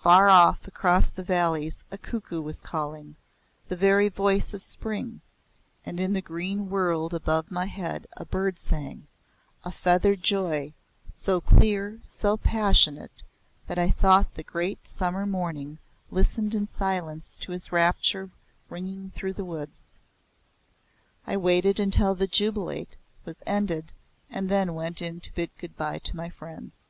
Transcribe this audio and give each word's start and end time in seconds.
Far 0.00 0.28
off 0.28 0.68
across 0.68 1.10
the 1.10 1.24
valleys 1.24 1.82
a 1.90 1.98
cuckoo 1.98 2.40
was 2.40 2.60
calling 2.60 3.16
the 3.66 3.74
very 3.74 4.08
voice 4.08 4.54
of 4.54 4.62
spring, 4.62 5.20
and 5.84 5.98
in 5.98 6.12
the 6.12 6.22
green 6.22 6.70
world 6.70 7.12
above 7.12 7.50
my 7.50 7.66
head 7.66 8.06
a 8.16 8.24
bird 8.24 8.56
sang, 8.56 9.08
a 9.64 9.72
feathered 9.72 10.22
joy, 10.22 10.74
so 11.12 11.40
clear, 11.40 11.98
so 12.04 12.36
passionate 12.36 13.24
that 13.66 13.80
I 13.80 13.90
thought 13.90 14.32
the 14.34 14.44
great 14.44 14.86
summer 14.86 15.26
morning 15.26 15.80
listened 16.12 16.54
in 16.54 16.64
silence 16.64 17.36
to 17.38 17.50
his 17.50 17.72
rapture 17.72 18.30
ringing 18.68 19.10
through 19.16 19.32
the 19.32 19.44
woods. 19.44 19.82
I 21.26 21.36
waited 21.36 21.80
until 21.80 22.14
the 22.14 22.28
Jubilate 22.28 22.96
was 23.24 23.42
ended 23.44 23.90
and 24.30 24.48
then 24.48 24.74
went 24.76 25.02
in 25.02 25.18
to 25.18 25.34
bid 25.34 25.50
good 25.58 25.76
bye 25.76 25.98
to 25.98 26.14
my 26.14 26.30
friends. 26.30 26.84